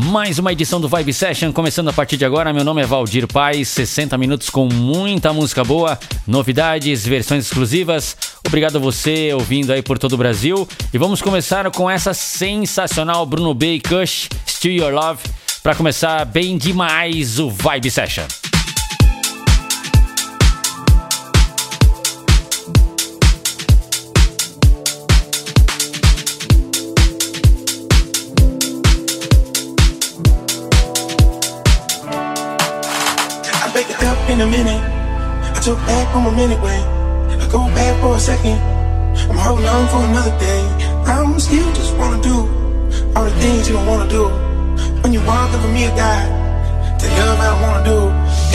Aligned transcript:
Mais 0.00 0.38
uma 0.38 0.52
edição 0.52 0.80
do 0.80 0.88
Vibe 0.88 1.12
Session, 1.12 1.52
começando 1.52 1.88
a 1.88 1.92
partir 1.92 2.16
de 2.16 2.24
agora. 2.24 2.52
Meu 2.52 2.62
nome 2.62 2.80
é 2.80 2.86
Valdir 2.86 3.26
Paz, 3.26 3.66
60 3.66 4.16
minutos 4.16 4.48
com 4.48 4.68
muita 4.68 5.32
música 5.32 5.64
boa, 5.64 5.98
novidades, 6.24 7.04
versões 7.04 7.46
exclusivas. 7.46 8.16
Obrigado 8.46 8.76
a 8.76 8.78
você 8.78 9.32
ouvindo 9.34 9.72
aí 9.72 9.82
por 9.82 9.98
todo 9.98 10.12
o 10.12 10.16
Brasil. 10.16 10.68
E 10.94 10.98
vamos 10.98 11.20
começar 11.20 11.68
com 11.72 11.90
essa 11.90 12.14
sensacional 12.14 13.26
Bruno 13.26 13.52
B 13.52 13.74
e 13.74 13.80
Kush, 13.80 14.28
Still 14.46 14.72
Your 14.72 14.92
Love, 14.92 15.18
para 15.64 15.74
começar 15.74 16.24
bem 16.24 16.56
demais 16.56 17.40
o 17.40 17.50
Vibe 17.50 17.90
Session. 17.90 18.47
In 34.30 34.40
a 34.40 34.46
minute. 34.46 34.82
I 35.56 35.60
took 35.60 35.78
back 35.84 36.12
from 36.12 36.26
a 36.26 36.32
minute 36.32 36.60
way. 36.62 36.80
I 37.42 37.48
go 37.50 37.66
back 37.76 38.00
for 38.00 38.16
a 38.16 38.20
second. 38.20 38.58
I'm 39.28 39.36
holding 39.36 39.66
on 39.66 39.88
for 39.88 40.00
another 40.04 40.36
day. 40.38 40.62
I'm 41.04 41.38
still 41.38 41.70
just 41.74 41.94
wanna 41.96 42.22
do 42.22 42.36
all 43.14 43.24
the 43.24 43.36
things 43.42 43.68
you 43.68 43.74
don't 43.74 43.86
wanna 43.86 44.08
do. 44.08 44.24
When 45.02 45.12
you 45.12 45.20
walk 45.26 45.52
up 45.52 45.60
for 45.60 45.68
me, 45.68 45.84
a 45.84 45.94
guy 45.94 46.24
to 47.00 47.06
love 47.18 47.40
I 47.50 47.52
wanna 47.62 47.84
do. 47.84 48.00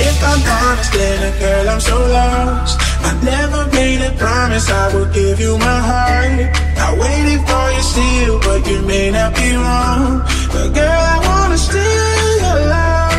If 0.01 0.17
I'm 0.23 0.41
honest, 0.57 0.93
then 0.93 1.39
girl, 1.39 1.69
I'm 1.69 1.81
so 1.81 1.97
lost. 2.17 2.79
I 3.07 3.11
never 3.21 3.61
made 3.77 4.01
a 4.01 4.11
promise 4.17 4.69
I 4.71 4.85
would 4.93 5.13
give 5.13 5.39
you 5.39 5.57
my 5.57 5.79
heart. 5.89 6.49
I 6.85 6.89
waited 7.03 7.41
for 7.49 7.65
you 7.75 7.83
still, 7.93 8.39
but 8.39 8.61
you 8.69 8.81
may 8.81 9.11
not 9.11 9.35
be 9.35 9.49
wrong. 9.53 10.23
But 10.53 10.73
girl, 10.73 11.03
I 11.13 11.17
wanna 11.27 11.57
steal 11.57 12.37
your 12.43 12.59
love. 12.73 13.12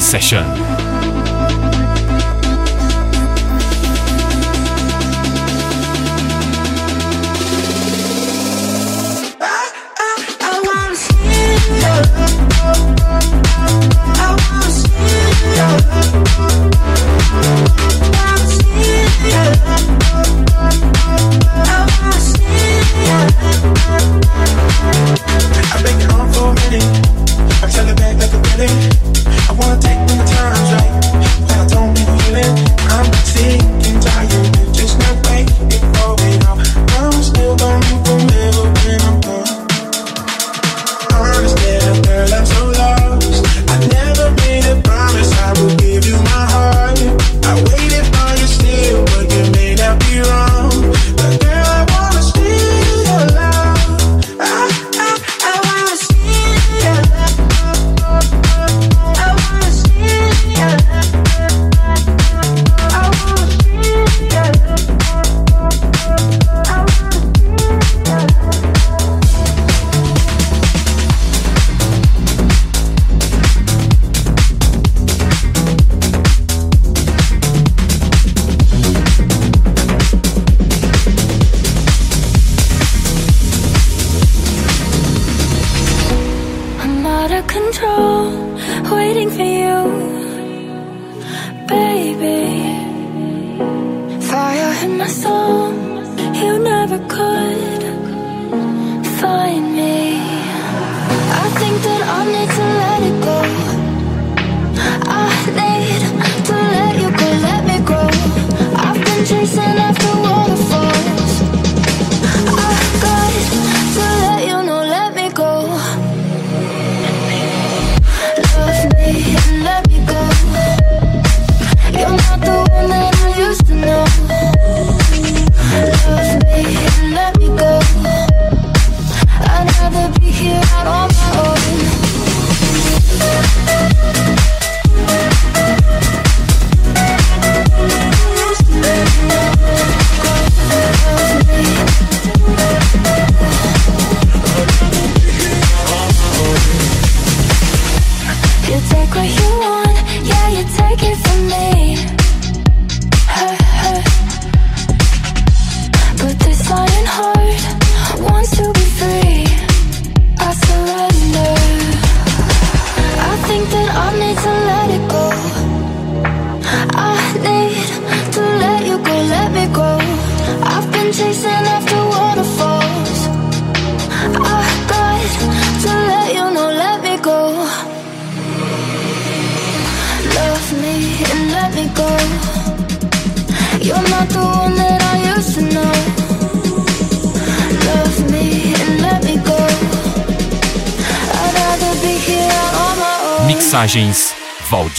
Session. 0.00 0.77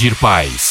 Valdir 0.09 0.15
Paz. 0.15 0.68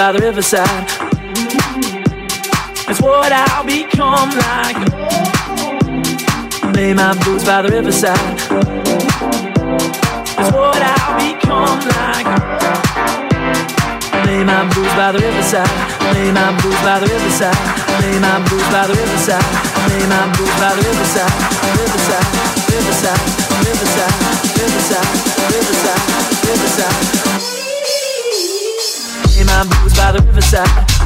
By 0.00 0.12
the 0.12 0.18
riverside. 0.20 0.86
It's 2.88 3.02
what 3.02 3.30
I'll 3.30 3.64
become 3.66 4.30
like. 4.48 4.80
Lay 6.74 6.94
my 6.94 7.12
blues 7.20 7.44
by 7.44 7.60
the 7.60 7.68
riverside. 7.68 8.16
It's 10.40 10.52
what 10.56 10.80
I'll 10.80 11.20
become 11.20 11.80
like. 11.92 12.28
Lay 14.24 14.42
my 14.42 14.64
blues 14.72 14.92
by 14.96 15.12
the 15.12 15.20
riverside. 15.20 15.68
Lay 16.16 16.32
my 16.32 16.48
blues 16.62 16.80
by 16.80 16.96
the 17.00 17.06
riverside. 17.12 17.60
Lay 18.00 18.16
my 18.24 18.40
blues 18.48 18.68
by 18.72 18.86
the 18.88 18.96
riverside. 18.96 19.44
Lay 19.84 20.04
my 20.08 20.24
blues 20.32 20.54
by 20.56 20.72
the 20.76 20.82
riverside. 20.88 21.34
Riverside, 21.76 22.28
riverside, 22.72 23.20
riverside, 23.68 24.16
riverside, 24.56 25.08
riverside, 25.52 26.00
riverside 26.48 27.09
my 29.50 29.64
blues 29.64 29.94
by 29.94 30.12
the 30.12 30.22
riverside. 30.22 30.99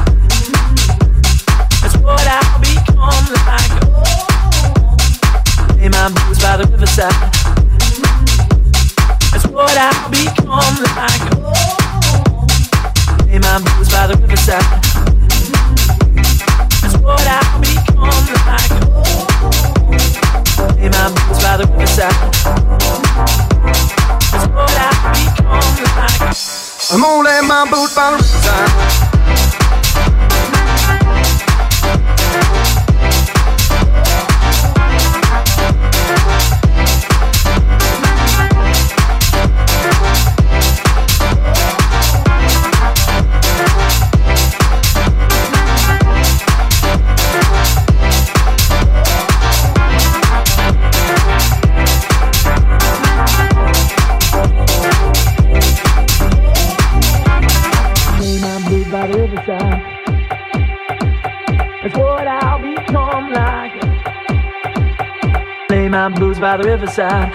By. 66.85 67.31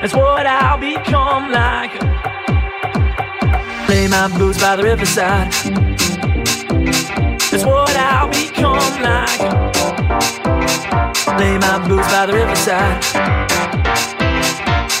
That's 0.00 0.14
what 0.14 0.46
I'll 0.46 0.78
become 0.78 1.52
like. 1.52 1.92
Play 3.86 4.08
my 4.08 4.28
blues 4.28 4.58
by 4.58 4.76
the 4.76 4.82
riverside. 4.82 5.52
That's 7.50 7.64
what 7.64 7.96
I'll 7.96 8.28
become 8.28 9.02
like. 9.02 9.38
Play 11.36 11.58
my 11.58 11.78
blues 11.86 12.06
by 12.06 12.26
the 12.26 12.32
riverside. 12.32 13.02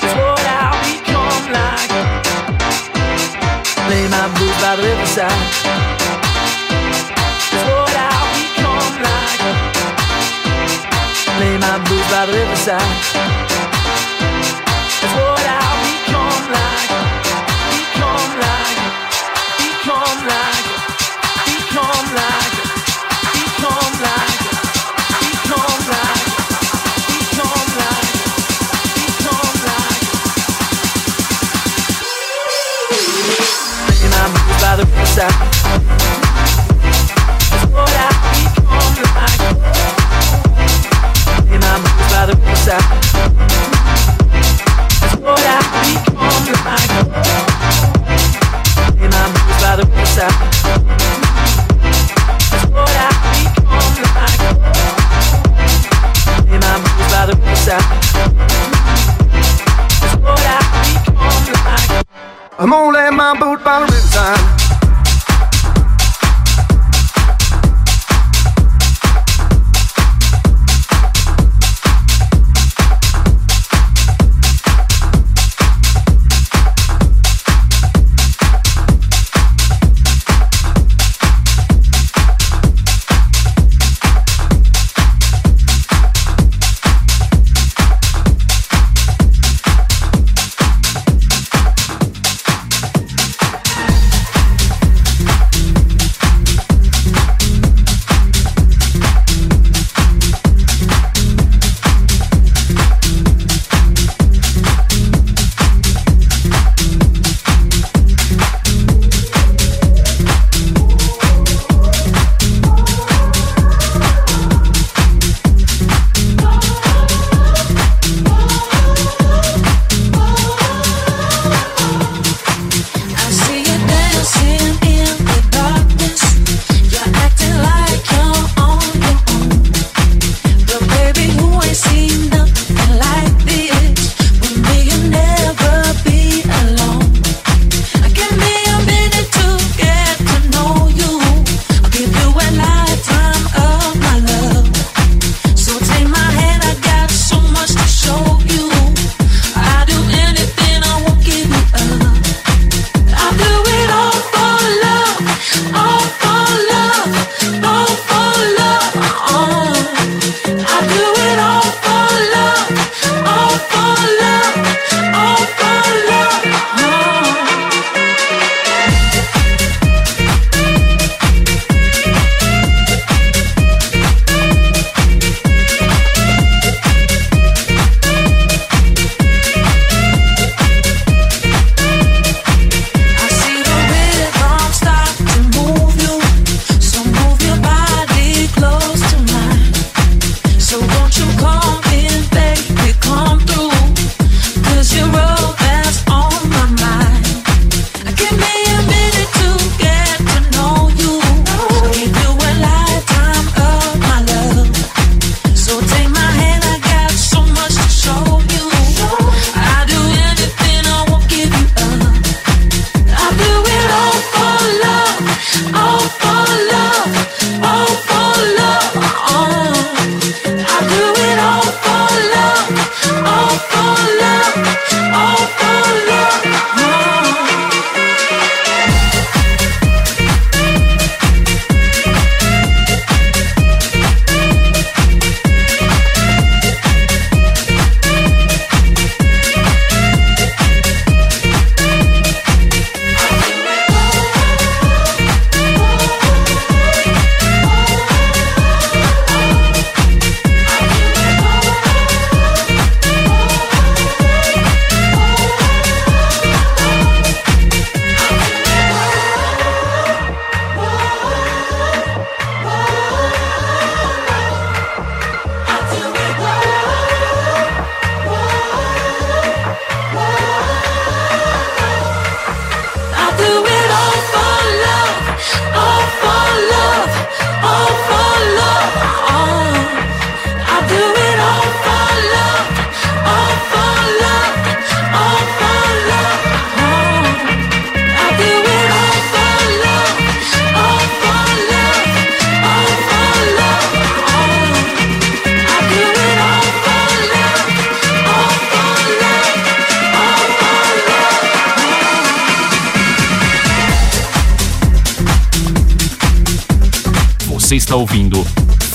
That's 0.00 0.14
what 0.14 0.46
I'll 0.60 0.78
become 0.86 1.52
like. 1.58 1.90
Play 3.86 4.08
my 4.08 4.28
blues 4.36 4.56
by 4.62 4.76
the 4.76 4.82
riverside. 4.82 5.63
By 12.14 12.26
the 12.26 12.32
riverside. 12.32 13.53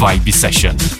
Vibe 0.09 0.31
Session. 0.31 0.98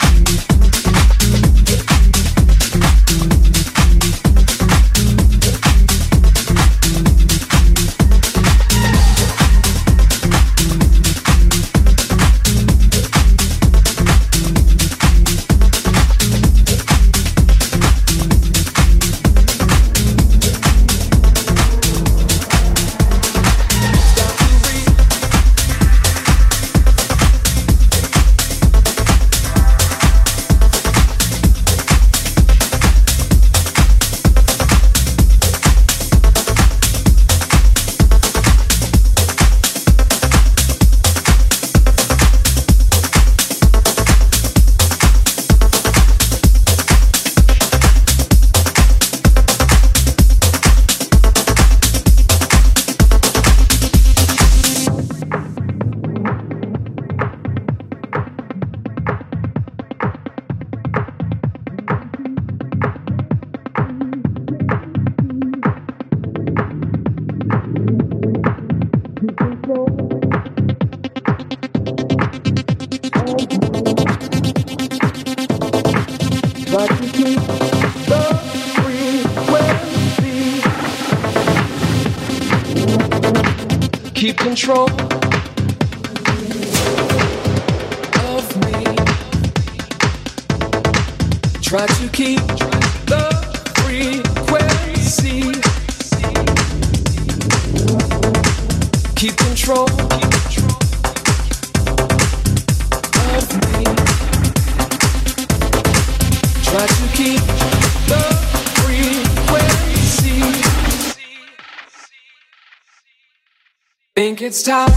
It's 114.50 114.64
time 114.64 114.89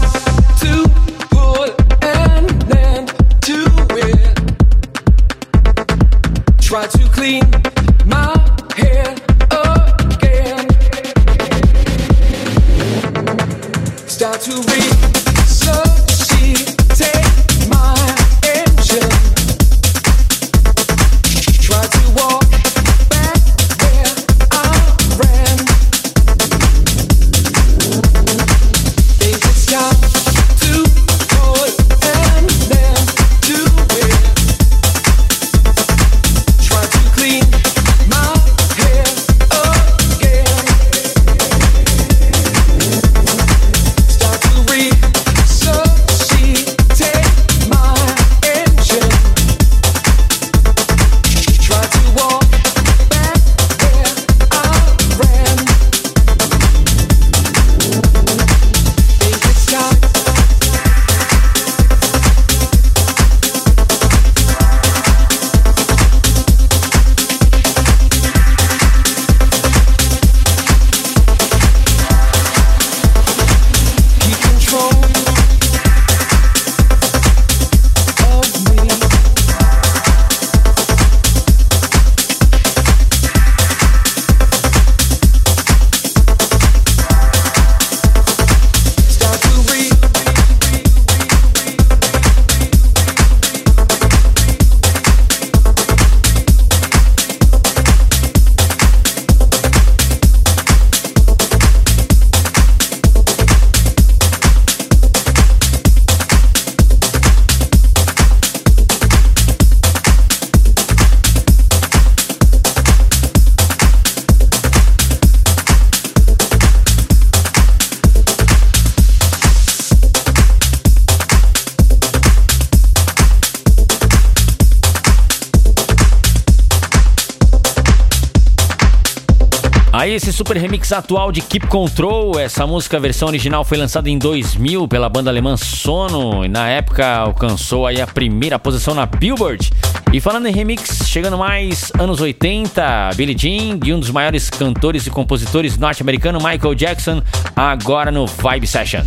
super 130.33 130.57
remix 130.57 130.91
atual 130.91 131.31
de 131.31 131.41
Keep 131.41 131.67
Control, 131.67 132.39
essa 132.39 132.65
música, 132.65 132.97
a 132.97 132.99
versão 132.99 133.27
original 133.27 133.63
foi 133.63 133.77
lançada 133.77 134.09
em 134.09 134.17
2000 134.17 134.87
pela 134.87 135.07
banda 135.07 135.29
alemã 135.29 135.55
Sono 135.55 136.43
e 136.43 136.47
na 136.47 136.67
época 136.67 137.05
alcançou 137.05 137.85
aí 137.85 138.01
a 138.01 138.07
primeira 138.07 138.57
posição 138.57 138.95
na 138.95 139.05
Billboard. 139.05 139.69
E 140.11 140.19
falando 140.19 140.47
em 140.47 140.51
remix, 140.51 141.07
chegando 141.07 141.37
mais 141.37 141.91
anos 141.99 142.19
80, 142.19 143.11
Billie 143.15 143.37
Jean 143.37 143.79
e 143.85 143.93
um 143.93 143.99
dos 143.99 144.09
maiores 144.09 144.49
cantores 144.49 145.05
e 145.05 145.11
compositores 145.11 145.77
norte-americano 145.77 146.39
Michael 146.39 146.73
Jackson, 146.73 147.21
agora 147.55 148.11
no 148.11 148.25
Vibe 148.25 148.65
Session. 148.65 149.03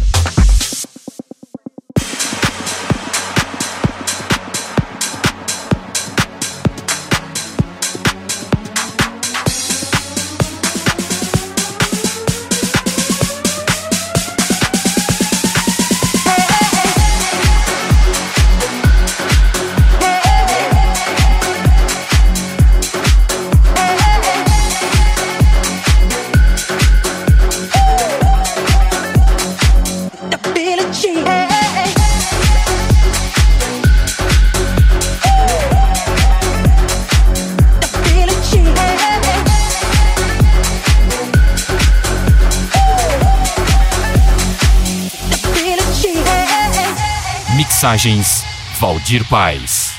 Mensagens 47.87 48.43
Valdir 48.81 49.23
Paz. 49.31 49.95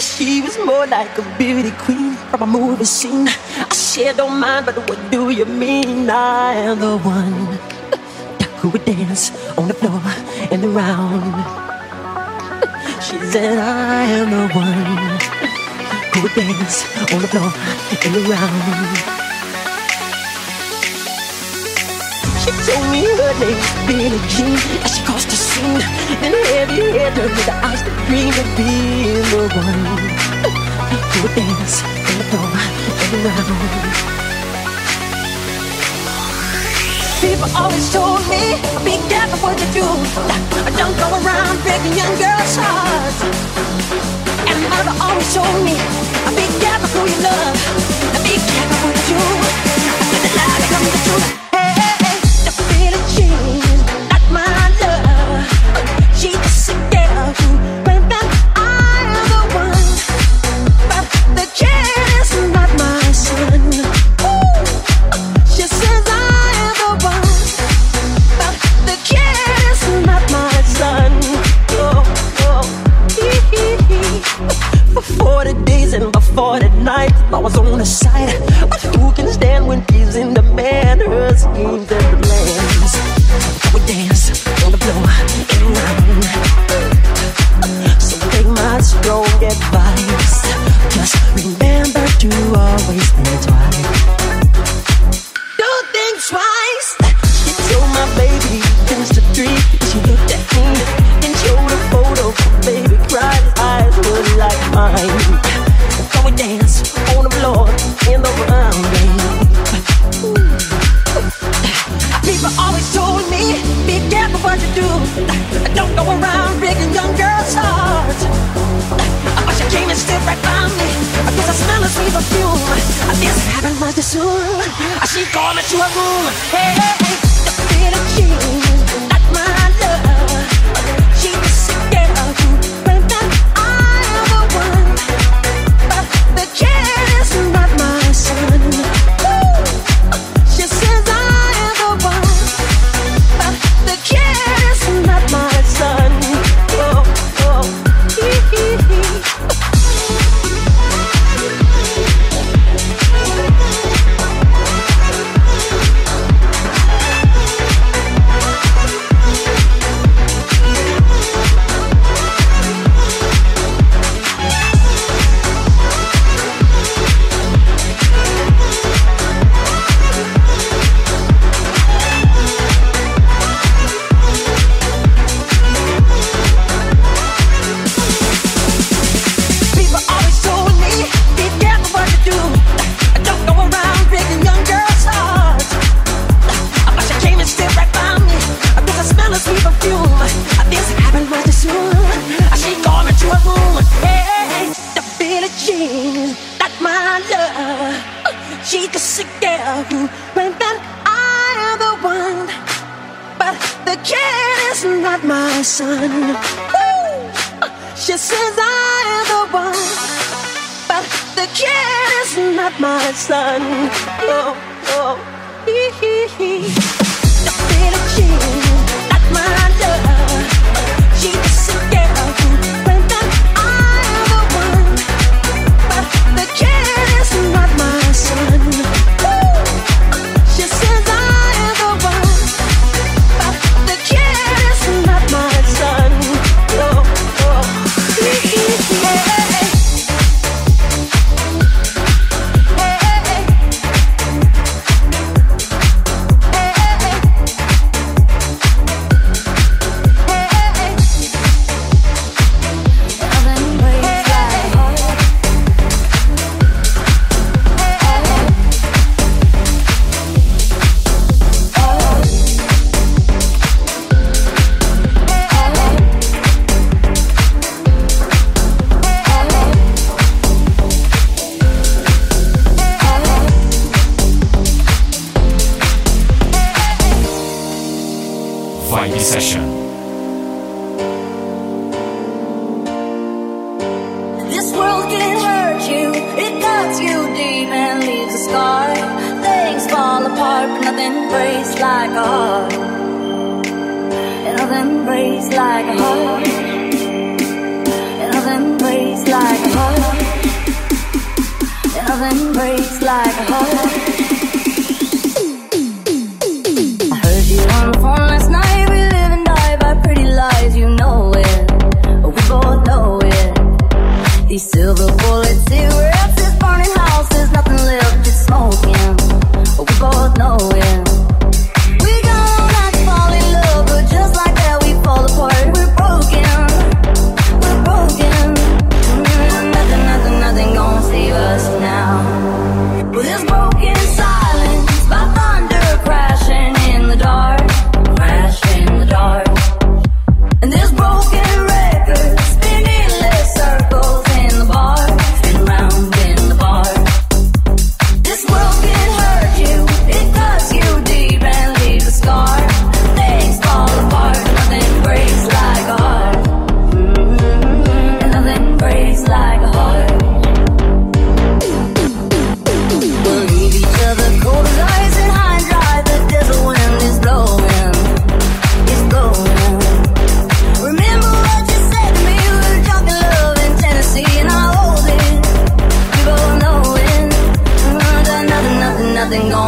She 0.00 0.40
was 0.40 0.56
more 0.64 0.86
like 0.86 1.18
a 1.18 1.22
beauty 1.36 1.70
queen 1.84 2.16
from 2.30 2.40
a 2.40 2.46
movie 2.46 2.86
scene. 2.86 3.28
I 3.28 3.74
said, 3.74 4.16
don't 4.16 4.40
mind, 4.40 4.64
but 4.64 4.78
what 4.88 4.98
do 5.10 5.28
you 5.28 5.44
mean? 5.44 6.08
I 6.08 6.54
am 6.54 6.80
the 6.80 6.96
one 6.96 7.58
who 8.56 8.70
would 8.70 8.86
dance 8.86 9.28
on 9.58 9.68
the 9.68 9.74
floor 9.74 10.00
and 10.50 10.64
around. 10.64 11.36
She 13.04 13.18
said, 13.32 13.58
I 13.58 14.04
am 14.04 14.30
the 14.30 14.48
one 14.56 15.20
who 16.08 16.22
would 16.22 16.32
dance 16.32 16.88
on 17.12 17.20
the 17.20 17.28
floor 17.28 17.52
and 18.00 18.16
around. 18.16 19.27
Billie 23.18 24.14
Jean 24.30 24.54
she 24.86 25.02
the 25.26 25.34
scene 25.34 25.82
Then 26.22 26.38
with 27.34 27.46
the 27.50 27.56
eyes 27.66 27.82
that 27.82 27.96
dream 28.06 28.30
of 28.30 28.46
being 28.54 29.26
the 29.34 29.42
one. 29.58 29.90
In 30.94 31.18
the 31.18 31.34
and 31.98 32.22
People 37.18 37.50
always 37.58 37.90
told 37.90 38.22
me, 38.30 38.54
be 38.86 39.02
careful 39.10 39.38
what 39.42 39.58
you 39.58 39.66
do. 39.74 39.86
Don't 40.78 40.94
go 40.94 41.10
around 41.18 41.58
breaking 41.66 41.98
young 41.98 42.14
girls' 42.22 42.54
hearts. 42.54 43.18
And 44.46 44.62
mother 44.70 44.94
always 45.02 45.26
told 45.34 45.58
me, 45.66 45.74
be 46.38 46.46
careful 46.62 46.86
who 46.94 47.02
you 47.10 47.18
love. 47.26 47.58
Be 48.22 48.38
careful 48.38 48.78
what 48.86 48.94
you 48.94 49.18
do. 49.18 49.26
I 50.06 50.18
the 50.22 50.30
lie 50.38 50.54
becomes 50.62 50.90
to 50.94 50.98
truth. 51.10 51.37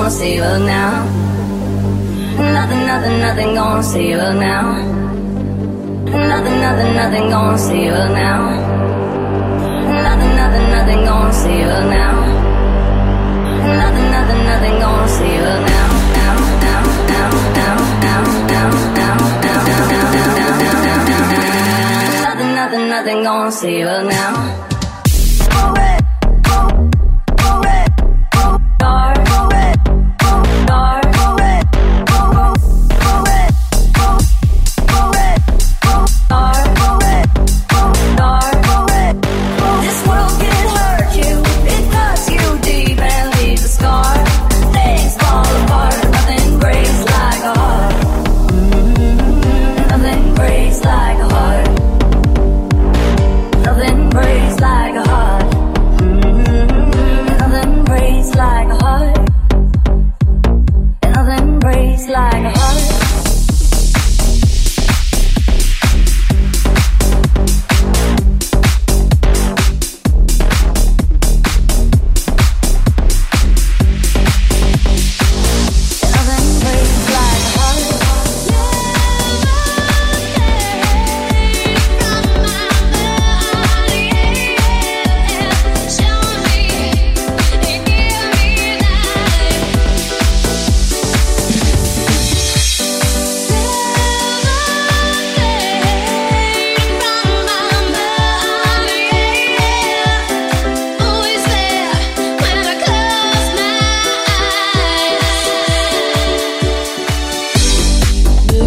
gonna 0.00 0.10
save 0.10 0.40
us 0.40 0.60
now. 0.60 1.04
Nothing, 2.56 2.86
nothing, 2.86 3.20
nothing 3.20 3.54
gonna 3.54 3.82
save 3.82 4.18
us 4.18 4.34
now. 4.34 4.72
Nothing, 6.30 6.60
nothing, 6.64 6.94
nothing 6.94 7.28
gonna 7.28 7.58
save 7.58 7.92
us 7.92 8.10
now. 8.10 8.40
Nothing, 10.06 10.32
nothing, 10.40 10.66
nothing 10.74 11.04
gonna 11.04 11.32
save 11.34 11.68
us 11.68 11.84
now. 11.96 12.16
Nothing, 13.80 14.10
nothing, 14.16 14.42
nothing 14.50 14.76
gonna 14.80 15.08
save 15.08 15.44
us 15.52 15.60
now. 15.70 15.88
Now, 16.16 16.36
now, 16.64 16.82
now, 17.12 17.30
now, 17.58 17.76
now, 18.00 18.24
now, 18.24 18.24
now, 18.48 18.72
now, 19.00 19.40
now, 19.40 19.40
now, 19.40 19.40
now, 19.40 19.58
now, 21.10 21.46
nothing, 22.24 22.54
nothing, 22.54 22.88
nothing 22.88 23.22
gonna 23.22 23.52
save 23.52 23.86
us 23.86 24.04
now. 24.08 24.69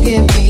give 0.03 0.27
me 0.35 0.42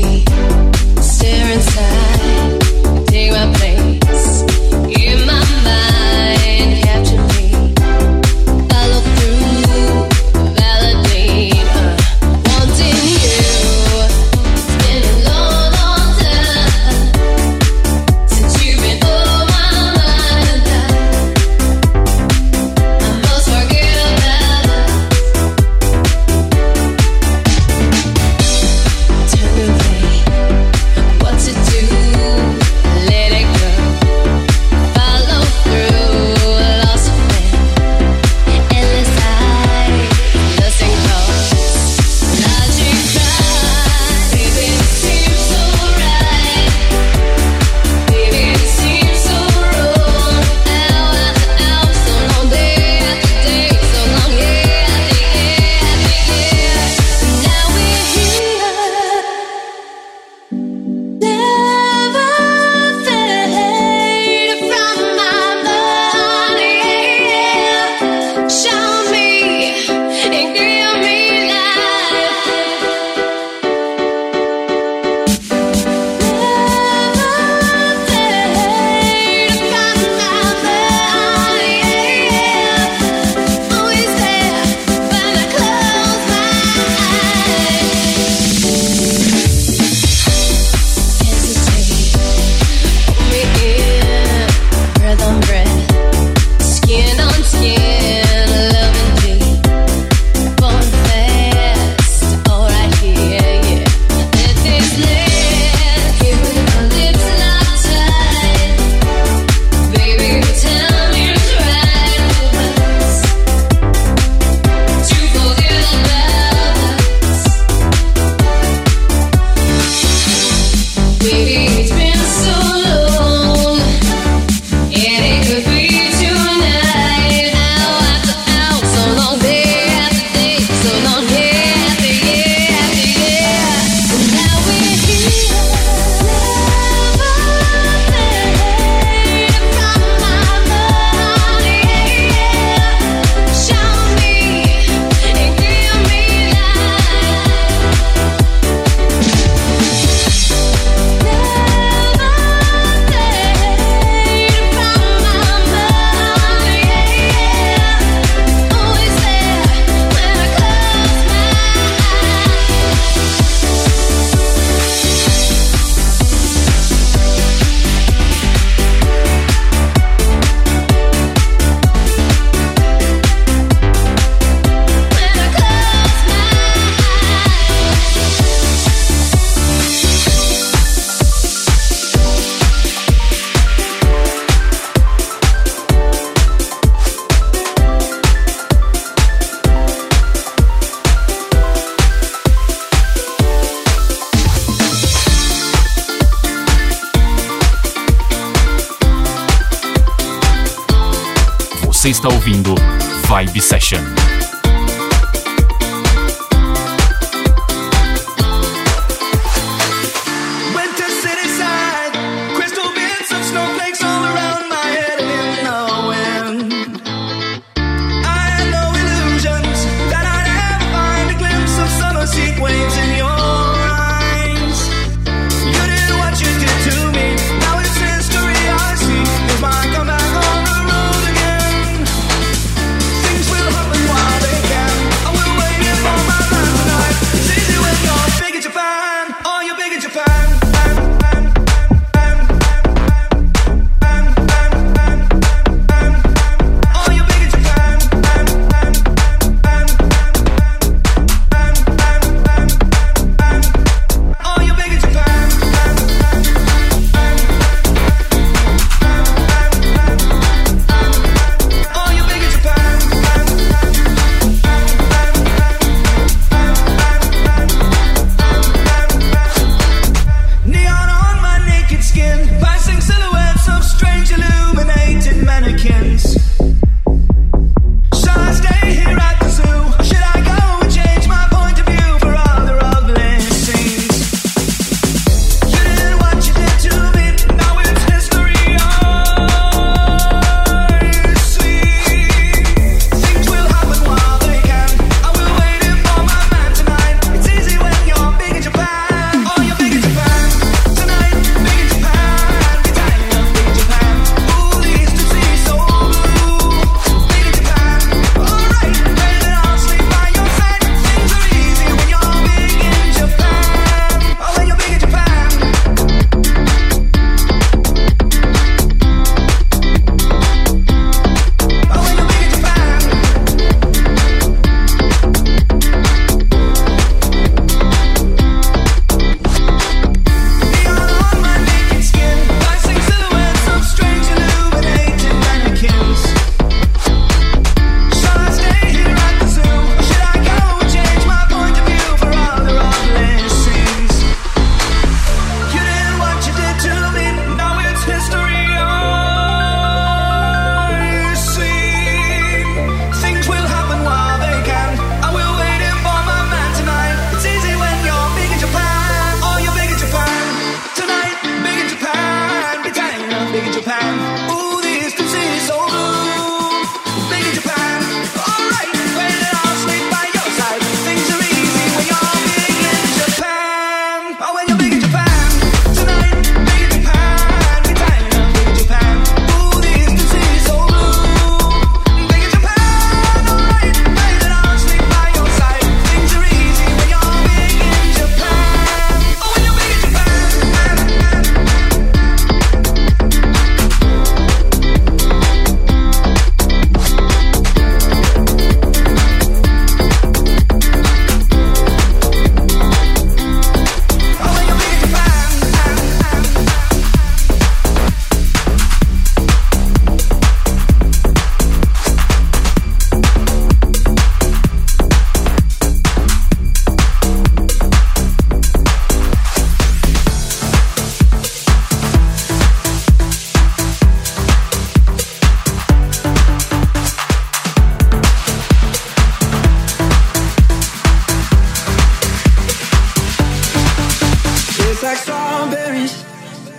like 435.14 435.22
strawberries 435.22 436.24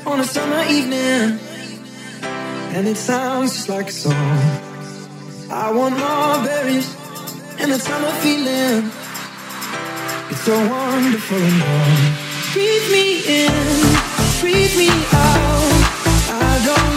on 0.06 0.20
a 0.20 0.24
summer 0.24 0.64
evening. 0.70 1.40
And 2.76 2.88
it 2.88 2.98
sounds 2.98 3.54
just 3.54 3.70
like 3.70 3.88
a 3.88 3.92
song. 3.92 4.40
I 5.50 5.72
want 5.72 5.98
more 5.98 6.44
berries 6.46 6.88
and 7.60 7.72
a 7.72 7.80
summer 7.80 8.12
feeling. 8.24 8.92
It's 10.32 10.42
so 10.42 10.58
wonderful 10.70 11.38
and 11.38 11.62
warm. 11.62 12.02
Breathe 12.54 12.92
me 12.92 13.08
in, 13.44 13.54
breathe 14.42 14.76
me 14.78 14.90
out. 14.90 15.72
I 16.28 16.54
don't 16.68 16.95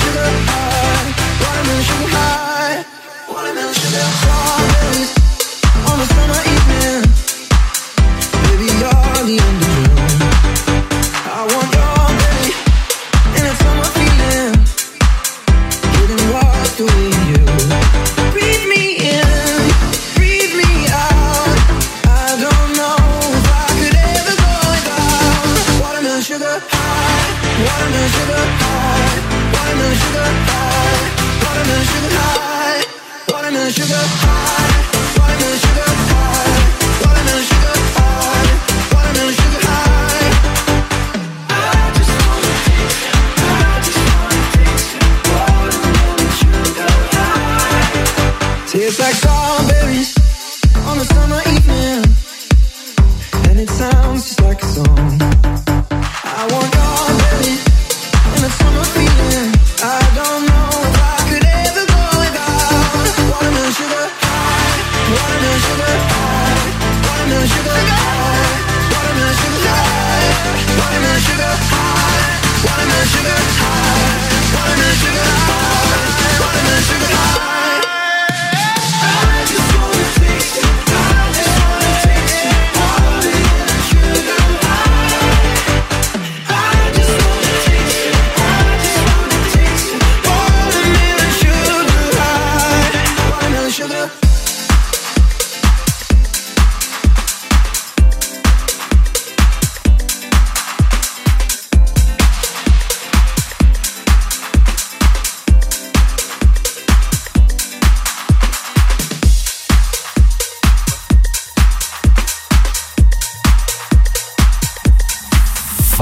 Sugar 0.00 0.30
high, 0.50 1.06
Watermelon 1.42 1.82
sugar 1.88 2.08
high, 2.16 2.84
watermelon 3.32 3.74
sugar 3.74 4.08
high. 4.22 5.92
on 5.92 5.98
the 5.98 6.06
summer. 6.14 6.49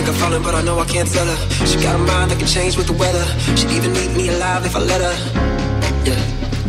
think 0.00 0.16
I'm 0.16 0.20
falling, 0.22 0.42
but 0.42 0.54
I 0.54 0.62
know 0.62 0.78
I 0.78 0.86
can't 0.86 1.10
tell 1.10 1.26
her. 1.26 1.38
She 1.66 1.76
got 1.82 1.94
a 1.94 1.98
mind 1.98 2.30
that 2.30 2.38
can 2.38 2.48
change 2.48 2.76
with 2.76 2.86
the 2.86 2.96
weather. 2.96 3.24
She'd 3.56 3.70
even 3.70 3.92
eat 4.02 4.12
me 4.16 4.28
alive 4.28 4.64
if 4.64 4.74
I 4.74 4.80
let 4.80 5.00
her. 5.00 5.16
Yeah. 6.08 6.20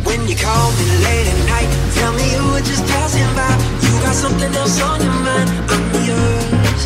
When 0.04 0.20
you 0.28 0.36
call 0.36 0.68
me 0.76 0.86
late 1.06 1.26
at 1.32 1.40
night, 1.54 1.70
tell 1.96 2.12
me 2.12 2.24
you 2.34 2.42
were 2.52 2.60
just 2.60 2.84
passing 2.92 3.30
by. 3.38 3.52
You 3.84 3.92
got 4.04 4.14
something 4.14 4.52
else 4.52 4.76
on 4.82 5.00
your 5.00 5.18
mind. 5.28 5.48
I'm 5.72 5.84
yours, 6.08 6.82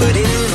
but 0.00 0.14
in 0.16 0.51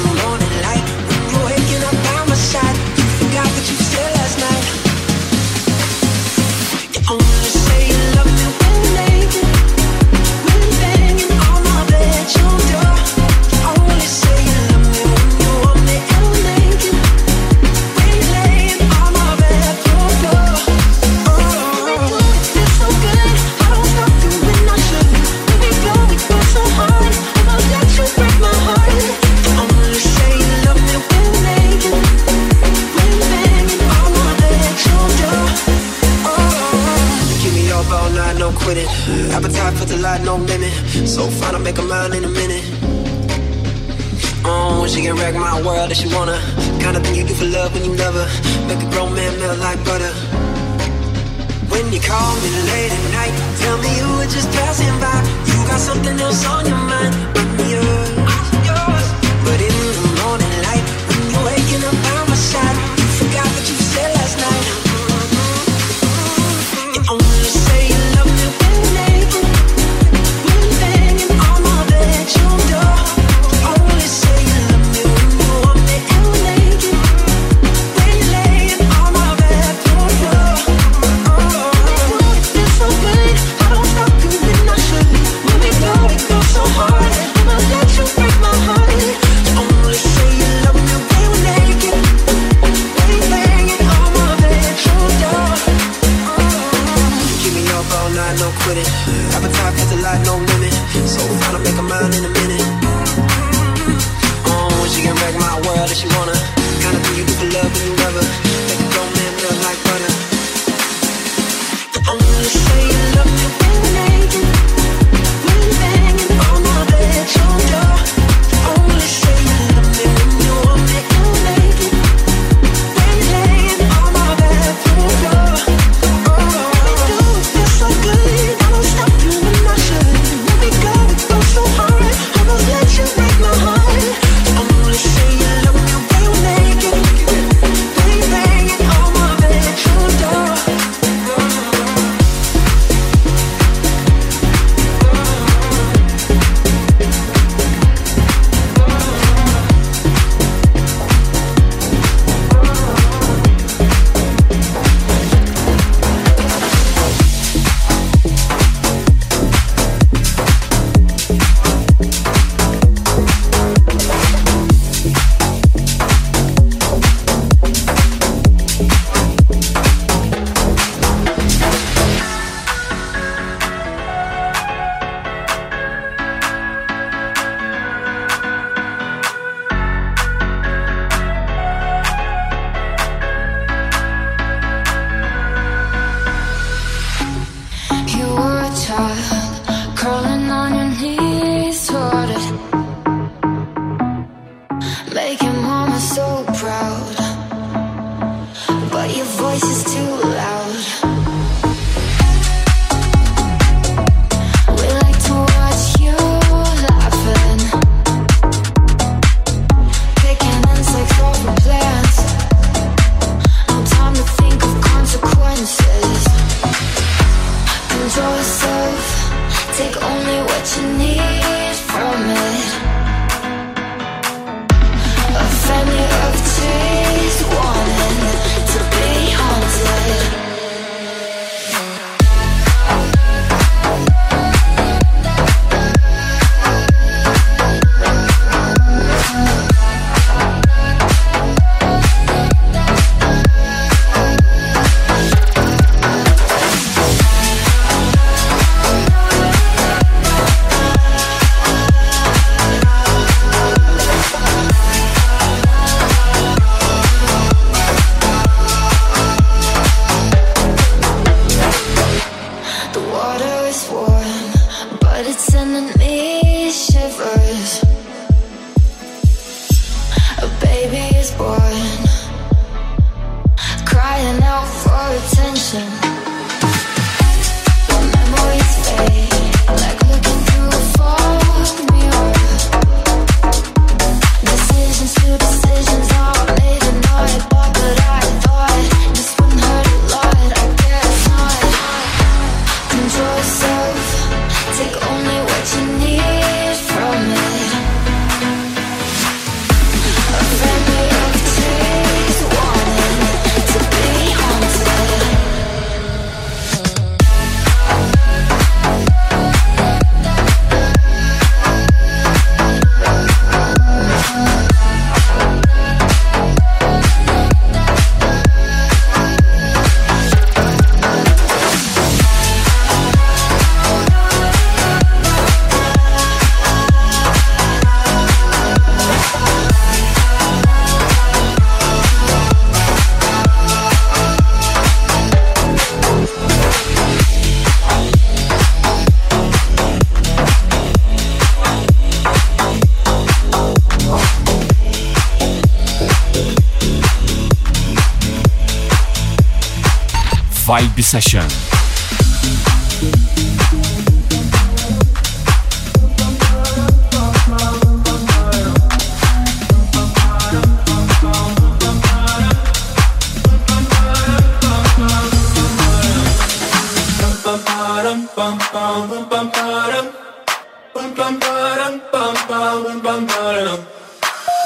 Vibe 350.68 351.02
Session. 351.02 351.48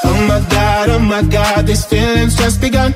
Oh 0.04 0.28
my 0.28 0.40
god, 0.50 0.90
oh 0.90 1.00
my 1.00 1.22
god, 1.22 1.68
these 1.68 1.86
feelings 1.86 2.36
just 2.36 2.60
begun. 2.60 2.96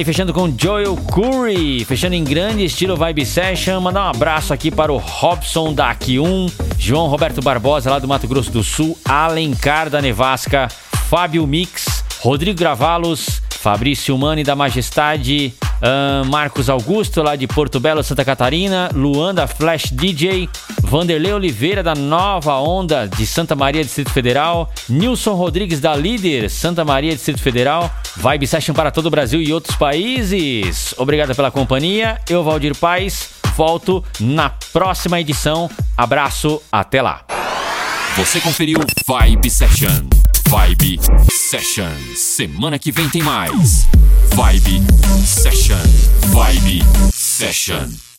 Aí 0.00 0.04
fechando 0.04 0.32
com 0.32 0.50
Joel 0.56 0.96
Curry, 0.96 1.84
fechando 1.84 2.14
em 2.14 2.24
grande 2.24 2.64
estilo 2.64 2.96
Vibe 2.96 3.26
Session. 3.26 3.78
Mandar 3.82 4.06
um 4.06 4.08
abraço 4.08 4.50
aqui 4.50 4.70
para 4.70 4.90
o 4.90 4.96
Robson 4.96 5.74
da 5.74 5.94
Q1, 5.94 6.50
João 6.78 7.06
Roberto 7.06 7.42
Barbosa 7.42 7.90
lá 7.90 7.98
do 7.98 8.08
Mato 8.08 8.26
Grosso 8.26 8.50
do 8.50 8.64
Sul, 8.64 8.96
Alencar 9.04 9.90
da 9.90 10.00
Nevasca, 10.00 10.68
Fábio 11.10 11.46
Mix, 11.46 12.02
Rodrigo 12.20 12.58
Gravalos, 12.58 13.42
Fabrício 13.50 14.16
Mani 14.16 14.42
da 14.42 14.56
Majestade, 14.56 15.52
uh, 15.82 16.24
Marcos 16.24 16.70
Augusto 16.70 17.22
lá 17.22 17.36
de 17.36 17.46
Porto 17.46 17.78
Belo, 17.78 18.02
Santa 18.02 18.24
Catarina, 18.24 18.88
Luan 18.94 19.34
da 19.34 19.46
Flash 19.46 19.90
DJ, 19.92 20.48
Vanderlei 20.90 21.32
Oliveira 21.32 21.84
da 21.84 21.94
Nova 21.94 22.56
Onda 22.56 23.06
de 23.06 23.24
Santa 23.24 23.54
Maria, 23.54 23.84
Distrito 23.84 24.10
Federal, 24.10 24.68
Nilson 24.88 25.34
Rodrigues 25.34 25.78
da 25.78 25.94
Líder, 25.94 26.50
Santa 26.50 26.84
Maria, 26.84 27.14
Distrito 27.14 27.40
Federal, 27.40 27.88
Vibe 28.16 28.44
Session 28.44 28.74
para 28.74 28.90
todo 28.90 29.06
o 29.06 29.10
Brasil 29.10 29.40
e 29.40 29.52
outros 29.52 29.76
países. 29.76 30.92
Obrigado 30.98 31.32
pela 31.32 31.48
companhia. 31.48 32.20
Eu, 32.28 32.42
Valdir 32.42 32.76
Paz, 32.76 33.30
volto 33.56 34.04
na 34.18 34.50
próxima 34.50 35.20
edição. 35.20 35.70
Abraço, 35.96 36.60
até 36.72 37.00
lá. 37.00 37.24
Você 38.16 38.40
conferiu 38.40 38.80
Vibe 39.06 39.48
Session. 39.48 40.08
Vibe 40.48 40.98
Session. 41.30 41.92
Semana 42.16 42.80
que 42.80 42.90
vem 42.90 43.08
tem 43.08 43.22
mais. 43.22 43.86
Vibe 44.34 44.82
Session. 45.24 45.76
Vibe 46.32 46.82
Session. 47.12 48.09